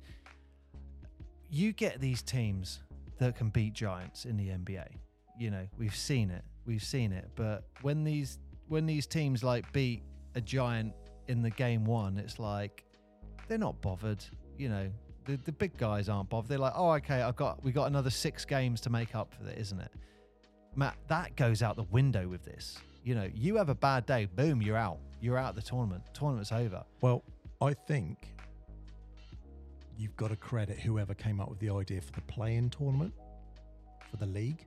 [1.48, 2.81] you get these teams
[3.18, 4.87] that can beat giants in the NBA,
[5.38, 6.44] you know, we've seen it.
[6.70, 7.28] We've seen it.
[7.35, 10.04] But when these when these teams like beat
[10.37, 10.92] a giant
[11.26, 12.85] in the game one, it's like
[13.48, 14.24] they're not bothered.
[14.56, 14.88] You know,
[15.24, 16.48] the the big guys aren't bothered.
[16.48, 19.48] They're like, oh, okay, I've got we got another six games to make up for
[19.48, 19.90] it, isn't it?
[20.76, 22.78] Matt, that goes out the window with this.
[23.02, 24.98] You know, you have a bad day, boom, you're out.
[25.20, 26.04] You're out of the tournament.
[26.14, 26.85] Tournament's over.
[27.00, 27.24] Well,
[27.61, 28.28] I think
[29.98, 33.12] you've got to credit whoever came up with the idea for the play-in tournament
[34.09, 34.66] for the league,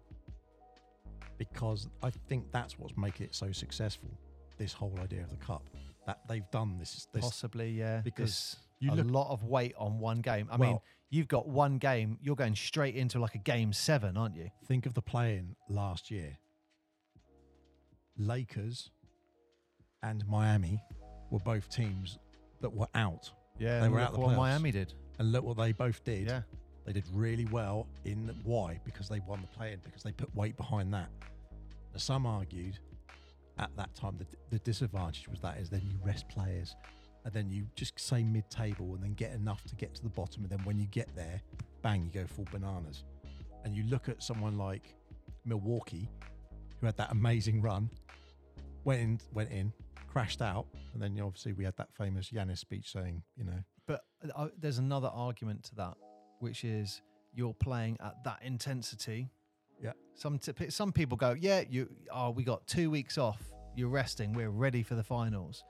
[1.38, 4.10] because I think that's what's making it so successful.
[4.58, 5.70] This whole idea of the cup
[6.06, 7.08] that they've done this.
[7.14, 8.02] this Possibly, yeah.
[8.04, 10.48] because you a look- lot of weight on one game.
[10.52, 12.18] I mean, you've got one game.
[12.22, 14.50] You're going straight into like a game seven, aren't you?
[14.68, 16.38] think of the play-in last year.
[18.18, 18.90] Lakers
[20.04, 20.82] and Miami
[21.32, 22.20] were both teams
[22.62, 24.36] that were out, Yeah, They were out the what.
[24.36, 24.94] Miami did.
[25.20, 26.28] and look what they both did.
[26.28, 26.42] Yeah,
[26.86, 28.80] They did really well in why?
[28.84, 31.10] Because they won the play in, because they put weight behind that.
[31.94, 32.80] Now, some argued
[33.60, 36.76] at that time the, the disadvantage was that is then you rest players
[37.26, 40.10] and then you just say mid table and then get enough to get to the
[40.10, 40.44] bottom.
[40.44, 41.42] And then when you get there,
[41.82, 43.04] bang, you go full bananas.
[43.64, 44.94] And you look at someone like
[45.46, 46.10] Milwaukee,
[46.80, 47.90] who had that amazing run,
[48.84, 49.72] went in, went in,
[50.12, 50.66] crashed out.
[50.94, 54.02] And then obviously we had that famous Giannis speech saying, you know, but
[54.36, 55.96] uh, there's another argument to that,
[56.44, 57.02] which is
[57.34, 59.30] you're playing at that intensity.
[59.82, 59.94] Yeah.
[60.14, 61.90] Some t- some people go, yeah, you.
[62.12, 63.42] Oh, we got two weeks off.
[63.76, 64.34] You're resting.
[64.34, 65.64] We're ready for the finals.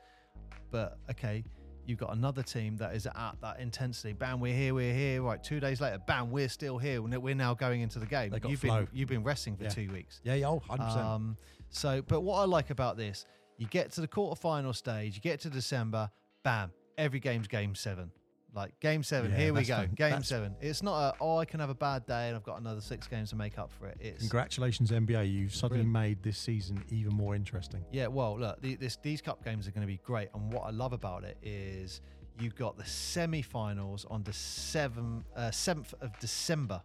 [0.72, 1.44] But okay,
[1.86, 4.14] you've got another team that is at that intensity.
[4.14, 5.22] Bam, we're here, we're here.
[5.22, 7.02] Right, two days later, bam, we're still here.
[7.02, 8.32] We're we're now going into the game.
[8.32, 8.80] They got you've flow.
[8.82, 9.70] been you've been resting for Yeah.
[9.70, 10.20] two weeks.
[10.24, 10.98] Yeah, yeah, oh, 100%.
[10.98, 11.38] Um,
[11.70, 13.26] so, but what I like about this,
[13.58, 16.10] you get to the quarterfinal stage, you get to December,
[16.44, 18.12] bam, every game's game seven.
[18.56, 19.86] Like game seven, Yeah, here we go, fun.
[19.96, 20.56] game That's- seven.
[20.62, 23.08] It's not a oh I can have a bad day and I've got another six
[23.08, 23.98] games to make up for it.
[24.00, 25.32] It's Congratulations, NBA.
[25.32, 25.92] You've suddenly Brilliant.
[26.20, 27.84] made this season even more interesting.
[27.92, 30.64] Yeah, well, look, the, this, these cup games are going to be great, and what
[30.66, 32.02] I love about it is
[32.40, 36.82] you've got the semi-finals on the seventh uh, seventh of December,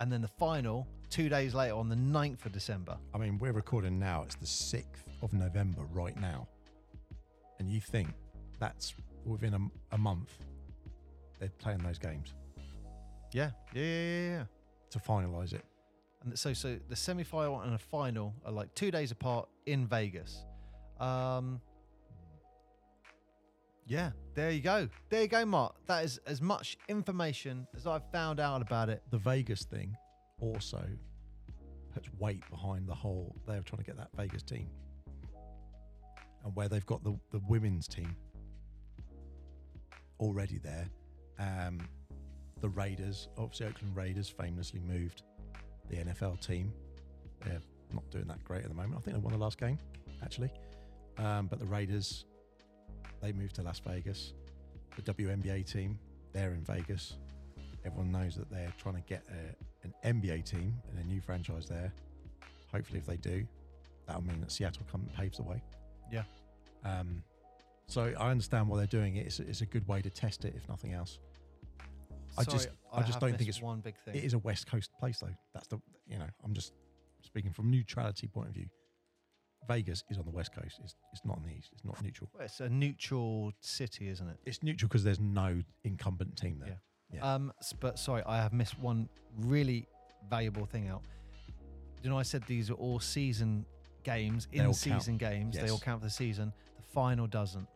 [0.00, 2.98] and then the final two days later on the 9th of December.
[3.14, 4.22] I mean, we're recording now.
[4.22, 6.48] It's the 6th of November right now.
[7.60, 8.08] And you think
[8.58, 10.32] that's within a, a month
[11.38, 12.34] they're playing those games
[13.32, 14.28] Yeah, yeah, yeah, yeah.
[14.30, 14.44] yeah.
[14.90, 15.64] to finalise it.
[16.24, 20.44] And so, so the semi-final and the final are like two days apart in Vegas.
[20.98, 21.60] Um,
[23.86, 24.88] yeah, there you go.
[25.10, 25.76] There you go, Mark.
[25.86, 29.02] That is as much information as I've found out about it.
[29.10, 29.96] The Vegas thing
[30.40, 30.82] also
[31.94, 33.36] puts weight behind the whole.
[33.46, 34.68] They're trying to get that Vegas team.
[36.44, 38.16] And where they've got the, the women's team
[40.18, 40.86] already there.
[41.38, 41.80] Um,
[42.60, 45.22] the Raiders, obviously, Oakland Raiders famously moved
[45.90, 46.72] the NFL team.
[47.44, 47.60] They're
[47.92, 48.94] not doing that great at the moment.
[48.96, 49.78] I think they won the last game,
[50.22, 50.50] actually.
[51.18, 52.24] Um, but the Raiders,
[53.22, 54.32] they moved to Las Vegas.
[54.96, 55.98] The WNBA team,
[56.32, 57.16] they're in Vegas.
[57.84, 61.68] Everyone knows that they're trying to get a, an NBA team and a new franchise
[61.68, 61.92] there.
[62.72, 63.46] Hopefully, if they do,
[64.06, 65.62] that'll mean that Seattle come paves the way.
[66.10, 66.24] Yeah.
[66.84, 67.22] Um,
[67.88, 69.26] so I understand why they're doing it.
[69.26, 71.18] It's, it's a good way to test it, if nothing else.
[72.38, 74.14] I just- I just don't think it's- one big thing.
[74.14, 75.34] It is a West Coast place, though.
[75.54, 76.28] That's the you know.
[76.44, 76.72] I'm just
[77.22, 78.68] speaking from neutrality point of view.
[79.66, 80.78] Vegas is on the West Coast.
[80.84, 81.70] It's, it's not on the East.
[81.72, 82.30] It's not neutral.
[82.32, 84.36] Well, it's a neutral city, isn't it?
[84.44, 86.80] It's neutral because there's no incumbent team there.
[87.12, 87.34] Yeah.
[87.34, 89.88] Um, but sorry, I have missed one really
[90.30, 91.02] valuable thing out.
[92.02, 93.66] You know, I said these are all season
[94.04, 94.76] games, in count.
[94.76, 95.56] season games.
[95.56, 96.52] They all count for the season.
[96.76, 97.66] The final doesn't.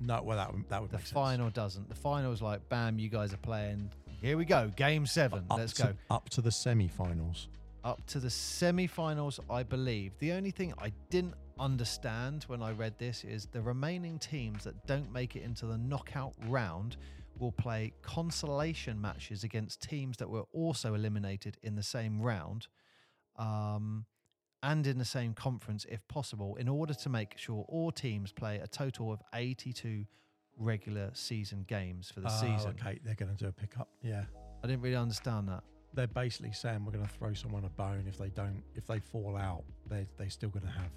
[0.00, 1.12] No, well that would, that would The make sense.
[1.14, 1.88] final doesn't.
[1.88, 3.90] The final is like, bam, you guys are playing.
[4.20, 5.44] Here we go, game seven.
[5.50, 5.92] Up Let's to, go.
[6.10, 7.48] up to the semi-finals.
[7.84, 10.12] Up to the semi-finals, I believe.
[10.18, 14.86] The only thing I didn't understand when I read this is the remaining teams that
[14.86, 16.96] don't make it into the knockout round
[17.38, 22.66] will play consolation matches against teams that were also eliminated in the same round
[23.36, 24.04] um,
[24.70, 28.56] and in the same conference if possible in order to make sure all teams play
[28.58, 30.04] a total of 82
[30.58, 32.70] regular season games for the Oh, season.
[32.80, 33.88] Okay, they're going to do a pickup.
[34.02, 34.24] Yeah,
[34.62, 35.62] I didn't really understand that.
[35.94, 38.62] they're basically saying we're going to throw someone a bone if they don't.
[38.74, 40.90] If they fall out, they they're still going to have.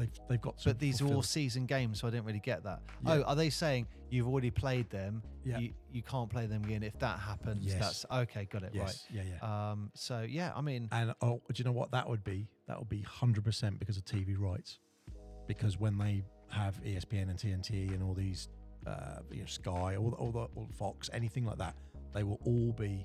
[0.00, 0.56] They've they've got.
[0.64, 2.80] But these are all season games, so I didn't really get that.
[3.04, 3.12] Yeah.
[3.12, 5.22] Oh, are they saying you've already played them?
[5.44, 5.58] Yeah.
[5.58, 6.82] You, you can't play them again.
[6.82, 7.78] If that happens, Yes.
[7.78, 8.46] that's okay.
[8.50, 9.06] Got it Yes.
[9.12, 9.22] Yeah.
[9.30, 9.70] Yeah.
[9.70, 9.90] Um.
[9.94, 12.48] So yeah, I mean, And oh, do you know what that would be?
[12.66, 14.78] That would be hundred percent because of TV rights.
[15.46, 18.48] Because when they have ESPN and TNT and all these,
[18.86, 21.74] uh, you know, Sky, all the, all the all Fox, anything like that,
[22.14, 23.04] they will all be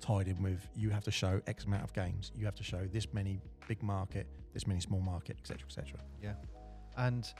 [0.00, 2.30] tied in with you have to show X amount of games.
[2.34, 6.00] You have to show this many big market, this many small market, etc., etc.
[6.22, 6.32] Yeah.
[6.96, 7.30] And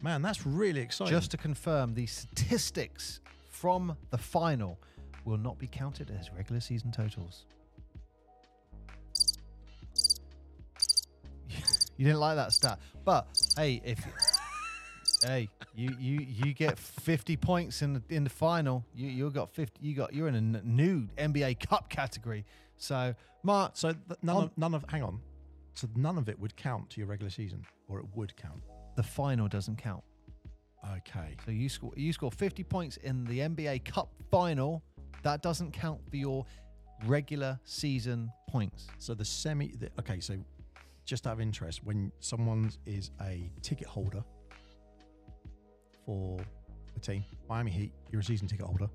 [0.00, 1.12] Man, that's really exciting.
[1.12, 4.78] just to confirm, the statistics from the final
[5.24, 7.44] will not be counted as regular season totals.
[11.96, 13.98] you didn't like that stat, but hey, if
[15.24, 19.50] hey, you you you get 50 points in the in the final, you you got
[19.52, 19.84] 50.
[19.84, 22.44] You got you're in a n- new NBA Cup category.
[22.76, 25.20] So, Mark, so th- none On- of none of hang on.
[25.74, 28.62] So none of it would count to your regular season, or it would count.
[28.96, 30.02] the final doesn't count.
[30.96, 31.36] Okay.
[31.44, 34.82] So you score you score 50 points in the NBA Cup final.
[35.22, 36.44] That doesn't count for your
[37.06, 38.88] regular season points.
[38.98, 39.68] So the semi.
[39.68, 40.36] The, okay, so
[41.04, 44.22] just out of interest, when someone is a ticket holder
[46.06, 46.38] for
[46.96, 48.88] a team, Miami Heat, you're a season ticket holder.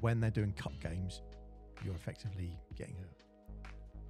[0.00, 1.22] When they're doing cup games,
[1.84, 3.15] you're effectively getting a.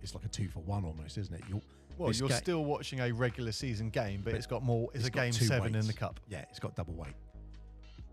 [0.03, 1.43] It's like a two for one almost, isn't it?
[1.49, 1.61] You're,
[1.99, 4.89] Well, you're ga- still watching a regular season game, but, But it's got more.
[4.95, 6.21] It's, it's a game seven in the cup.
[6.29, 7.15] yeah, it's got double weight.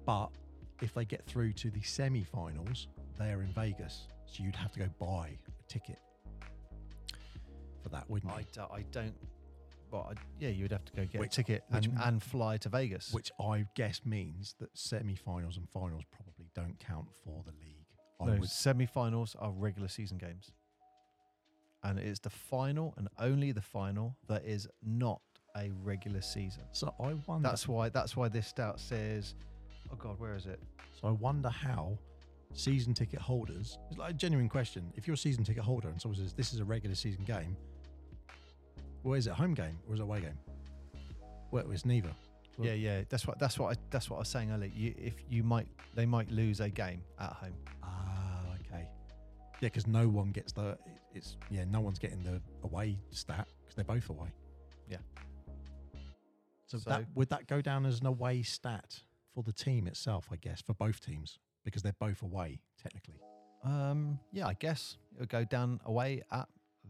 [0.06, 0.30] But
[0.82, 4.88] if they get through to the semi-finals, they're in Vegas, so you'd have to go
[5.00, 6.00] buy a ticket
[7.82, 8.40] for that, wouldn't you?
[8.40, 9.14] I, do, I don't.
[9.92, 12.24] Well, I, yeah, you would have to go get Which- a ticket and, m- and
[12.24, 13.14] fly to Vegas.
[13.14, 17.86] which I guess means that semi-finals and finals probably don't count for the league.
[18.20, 20.52] I no, would, semi-finals are regular season games,
[21.84, 25.22] and it's the final and only the final that is not
[25.56, 26.64] a regular season.
[26.72, 27.48] so I wonder.
[27.50, 27.90] That's why.
[27.90, 29.36] That's why this stat says
[29.92, 30.60] Oh God, where is it?
[31.00, 31.98] So I wonder how
[32.54, 33.78] season ticket holders.
[33.90, 34.92] It's like a genuine question.
[34.96, 37.56] If you're a season ticket holder and someone says this is a regular season game,
[39.04, 40.38] well, is it a home game or is it away game?
[41.52, 42.10] Well, it's neither.
[42.58, 43.02] Well- Yeah, yeah.
[43.10, 44.72] That's what that's what I that's what I was saying earlier.
[44.74, 47.54] You, if you might, they might lose a game at home.
[47.84, 48.88] Ah, okay.
[49.60, 50.78] Yeah, because no one gets the.
[51.14, 54.30] It's yeah, no one's getting the away stat because they're both away.
[54.90, 54.98] Yeah.
[56.68, 59.02] So, So- that would that go down as an away stat
[59.34, 60.30] for the team itself?
[60.32, 63.20] I guess for both teams because they're both away technically.
[63.64, 66.48] Um, yeah, I guess it would go down away at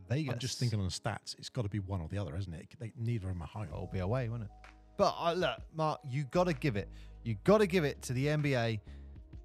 [0.10, 0.34] Vegas.
[0.34, 1.38] I'm just thinking on the stats.
[1.38, 2.68] It's got to be one or the other, isn't it?
[2.80, 3.68] They, neither of them are home.
[3.72, 4.50] it'll be away, won't it?
[4.98, 6.90] But uh, look, Mark, you got to give it.
[7.24, 8.80] You got to give it to the NBA.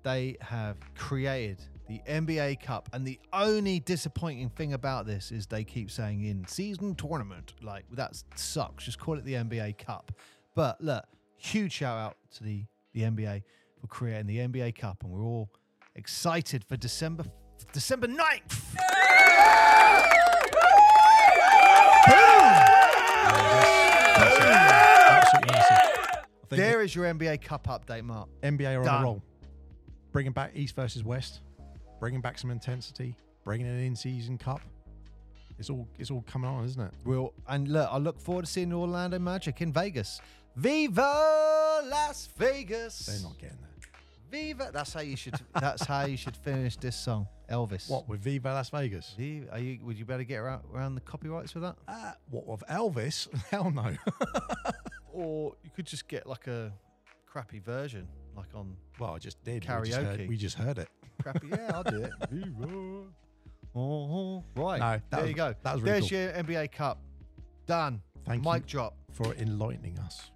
[0.03, 5.65] They have created the NBA Cup, and the only disappointing thing about this is they
[5.65, 7.55] keep saying in season tournament.
[7.63, 8.85] Like that sucks.
[8.85, 10.13] Just call it the NBA Cup.
[10.55, 11.05] But look,
[11.37, 13.43] huge shout out to the the NBA
[13.81, 15.51] for creating the NBA Cup, and we're all
[15.97, 17.25] excited for December
[17.73, 18.77] December 9th.
[24.19, 25.77] Absolutely massive.
[25.77, 28.29] I think There is your NBA Cup update, Mark.
[28.43, 29.01] NBA are on Done.
[29.01, 29.23] a roll.
[30.13, 31.41] Bringing back East versus West,
[32.01, 34.61] bringing back some intensity, bringing an in-season cup.
[35.59, 36.93] It's all it's all coming on, isn't it?
[37.05, 40.21] We'll and look, I look forward to seeing the Orlando Magic in Vegas.
[40.55, 43.07] Viva Las Vegas!
[43.07, 43.69] They're not getting there.
[44.31, 44.71] Viva.
[44.73, 45.35] That's how you should.
[45.59, 47.91] that's how you should finish this song, Elvis.
[47.91, 49.15] What with Viva Las Vegas?
[49.17, 49.79] Viva, are you?
[49.83, 51.77] Would you better get around, around the copyrights with that?
[51.89, 53.29] Uh, what with Elvis?
[53.51, 53.95] Hell no.
[55.19, 56.73] Or you could just get like a
[57.27, 58.07] crappy version,
[58.39, 59.65] like on well, I just did.
[59.69, 60.29] We just, heard, Karaoke.
[60.29, 60.89] we just heard it.
[61.23, 61.49] crappy.
[61.49, 62.13] yeah, I'll do it.
[63.75, 64.81] Oh, right.
[64.81, 65.55] No, that there was- you go.
[65.63, 66.19] that was really There's cool.
[66.19, 66.99] your NBA Cup.
[67.67, 68.01] Done.
[68.27, 68.97] Thank Mic you drop.
[69.13, 70.31] for enlightening us.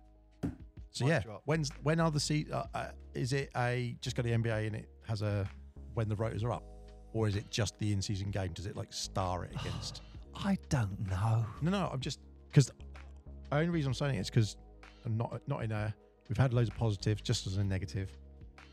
[0.90, 1.42] So Mic yeah, drop.
[1.46, 4.76] when's when are the se- uh, uh, Is it a just got the NBA and
[4.76, 5.48] it has a
[5.94, 6.62] when the rotors are up,
[7.14, 8.52] or is it just the in-season game?
[8.52, 10.02] Does it like star it against?
[10.34, 11.44] I don't know.
[11.62, 12.72] No, no, I'm just because the
[13.56, 14.56] only reason I'm saying it is because
[15.06, 15.94] I'm not not in a.
[16.28, 18.10] We've had loads of positives, just as a negative.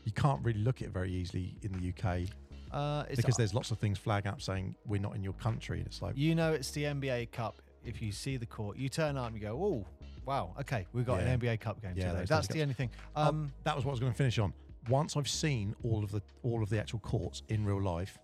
[0.04, 2.28] You can't really look at it very easily in the UK
[2.72, 5.78] Uh, it's because there's lots of things flag up saying we're not in your country,
[5.78, 7.60] and it's like You know it's the NBA Cup.
[7.84, 9.86] If you see the court, you turn up and you go, "Oh,
[10.24, 11.26] wow, okay, we've got Yeah.
[11.32, 12.90] an NBA Cup game Yeah, today." those That's the only thing.
[13.16, 14.52] Um, Um, that was what I was going to finish on.
[14.88, 18.18] Once I've seen all of the all of the actual courts in real life,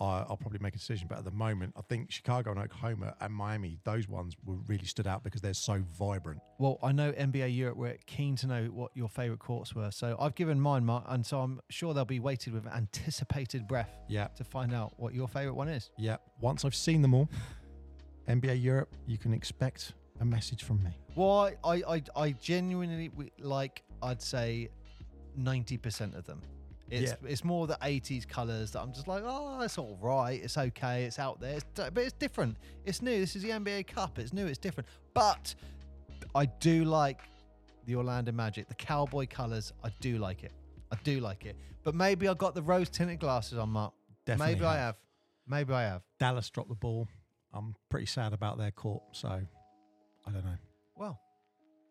[0.00, 1.06] I, I'll probably make a decision.
[1.08, 4.84] But at the moment, I think Chicago and Oklahoma and Miami, those ones were really
[4.86, 6.40] stood out because they're so vibrant.
[6.58, 10.16] well, I know NBA Europe were keen to know what your favourite courts were, so
[10.20, 14.28] I've given mine, Mark, and so I'm sure they'll be waited with anticipated breath Yeah,
[14.36, 15.90] to find out what your favourite one is.
[15.98, 16.16] yeah.
[16.40, 17.28] Once I've seen them all,
[18.28, 20.90] NBA Europe, you can expect a message from me.
[21.16, 23.82] Well, I, I, I, genuinely like.
[24.02, 24.68] I'd say
[25.36, 26.40] ninety percent of them.
[26.90, 30.56] It's it's more the '80s colours that I'm just like, oh, it's all right, it's
[30.56, 32.56] okay, it's out there, it's, but it's different.
[32.84, 33.20] It's new.
[33.20, 34.18] This is the NBA Cup.
[34.18, 34.46] It's new.
[34.46, 34.88] It's different.
[35.12, 35.54] But
[36.34, 37.20] I do like
[37.86, 39.72] the Orlando Magic, the cowboy colours.
[39.84, 40.52] I do like it.
[40.90, 41.56] I do like it.
[41.84, 43.92] But maybe I got the rose tinted glasses on, Mark.
[44.24, 44.96] Definitely maybe I have.
[45.46, 46.02] Maybe I have.
[46.18, 47.08] Dallas dropped the ball.
[47.52, 50.58] I'm pretty sad about their court, so I don't know.
[50.96, 51.18] Well,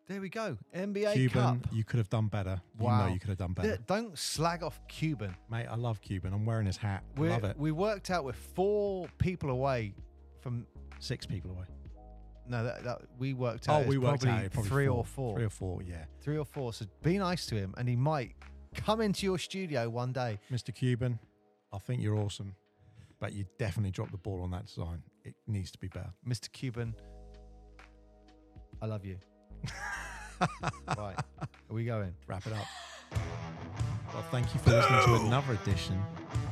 [0.08, 0.56] there we go.
[0.74, 1.72] NBA Cuban, Cup.
[1.72, 2.60] you could have done better.
[2.78, 3.00] Wow.
[3.00, 3.78] You know you could have done better.
[3.86, 5.36] Don't slag off Cuban.
[5.50, 6.32] Mate, I love Cuban.
[6.32, 7.04] I'm wearing his hat.
[7.16, 7.56] I we love it.
[7.58, 9.94] We worked out we're four people away
[10.40, 10.66] from.
[11.00, 11.66] Six people away.
[12.48, 13.84] No, that, that we worked oh, out.
[13.84, 14.52] Oh, we worked probably, out.
[14.52, 15.36] Probably three or four.
[15.36, 16.04] Three or four, yeah.
[16.20, 16.72] Three or four.
[16.72, 18.32] So be nice to him, and he might
[18.74, 20.38] come into your studio one day.
[20.50, 20.74] Mr.
[20.74, 21.18] Cuban,
[21.72, 22.54] I think you're awesome,
[23.20, 25.02] but you definitely dropped the ball on that design.
[25.24, 26.10] It needs to be better.
[26.26, 26.50] Mr.
[26.50, 26.94] Cuban,
[28.80, 29.18] I love you.
[30.96, 32.14] right, are we going?
[32.26, 32.66] Wrap it up.
[34.12, 36.00] Well, thank you for listening to another edition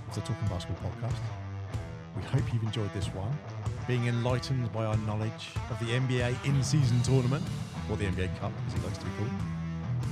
[0.08, 1.18] of the Talking Basketball podcast.
[2.16, 3.36] We hope you've enjoyed this one,
[3.86, 7.44] being enlightened by our knowledge of the NBA in-season tournament,
[7.90, 9.30] or the NBA Cup, as it likes to be called.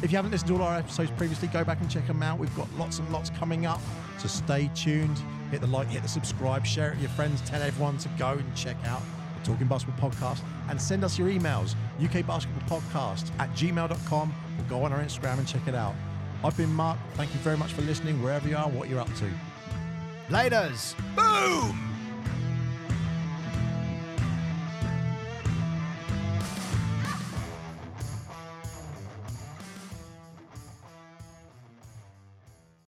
[0.02, 2.38] If you haven't listened to all our episodes previously, go back and check them out.
[2.38, 3.80] We've got lots and lots coming up,
[4.18, 5.18] so stay tuned.
[5.50, 8.32] Hit the like, hit the subscribe, share it with your friends, tell everyone to go
[8.32, 14.34] and check out the Talking Basketball podcast, and send us your emails, ukbasketballpodcast at gmail.com,
[14.58, 15.94] or go on our Instagram and check it out.
[16.42, 16.98] I've been Mark.
[17.14, 19.30] Thank you very much for listening, wherever you are, what you're up to.
[20.28, 20.94] Laters.
[21.14, 21.93] Boom!